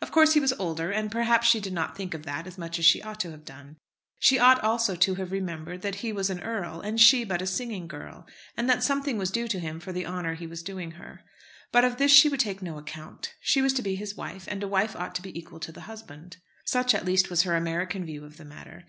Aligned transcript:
Of 0.00 0.10
course 0.10 0.32
he 0.32 0.40
was 0.40 0.54
older, 0.54 0.90
and 0.90 1.12
perhaps 1.12 1.46
she 1.46 1.60
did 1.60 1.74
not 1.74 1.94
think 1.98 2.14
of 2.14 2.22
that 2.22 2.46
as 2.46 2.56
much 2.56 2.78
as 2.78 2.86
she 2.86 3.02
ought 3.02 3.20
to 3.20 3.30
have 3.32 3.44
done. 3.44 3.76
She 4.18 4.38
ought 4.38 4.64
also 4.64 4.94
to 4.96 5.16
have 5.16 5.30
remembered 5.30 5.82
that 5.82 5.96
he 5.96 6.14
was 6.14 6.30
an 6.30 6.40
earl, 6.42 6.80
and 6.80 6.98
she 6.98 7.24
but 7.24 7.42
a 7.42 7.46
singing 7.46 7.86
girl, 7.86 8.26
and 8.56 8.70
that 8.70 8.82
something 8.82 9.18
was 9.18 9.30
due 9.30 9.46
to 9.48 9.60
him 9.60 9.78
for 9.78 9.92
the 9.92 10.06
honour 10.06 10.32
he 10.32 10.46
was 10.46 10.62
doing 10.62 10.92
her. 10.92 11.20
But 11.72 11.84
of 11.84 11.98
this 11.98 12.10
she 12.10 12.30
would 12.30 12.40
take 12.40 12.62
no 12.62 12.78
account. 12.78 13.34
She 13.42 13.60
was 13.60 13.74
to 13.74 13.82
be 13.82 13.96
his 13.96 14.16
wife, 14.16 14.46
and 14.48 14.62
a 14.62 14.66
wife 14.66 14.96
ought 14.96 15.14
to 15.16 15.20
be 15.20 15.38
equal 15.38 15.60
to 15.60 15.72
the 15.72 15.82
husband. 15.82 16.38
Such 16.64 16.94
at 16.94 17.04
least 17.04 17.28
was 17.28 17.42
her 17.42 17.54
American 17.54 18.06
view 18.06 18.24
of 18.24 18.38
the 18.38 18.46
matter. 18.46 18.84